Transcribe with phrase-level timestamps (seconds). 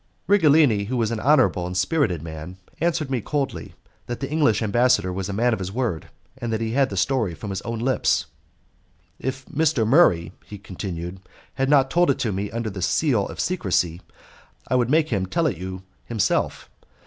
[0.27, 3.75] Righelini, who was an honourable and spirited man, answered me coldly
[4.07, 6.07] that the English ambassador was a man of his word,
[6.39, 8.25] and that he had the story from his own lips.
[9.19, 9.85] "If Mr.
[9.85, 11.19] Murray," he continued,
[11.53, 14.01] "had not told it me under the seal of secrecy
[14.67, 16.67] I would make him tell it you himself.